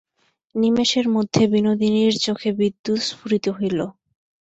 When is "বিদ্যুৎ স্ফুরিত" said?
2.59-3.45